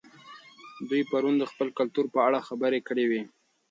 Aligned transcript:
دوی 0.89 1.01
پرون 1.11 1.35
د 1.39 1.43
خپل 1.51 1.67
کلتور 1.77 2.05
په 2.15 2.19
اړه 2.27 2.39
خبرې 2.47 2.79
کړې 2.87 3.05
وې. 3.11 3.23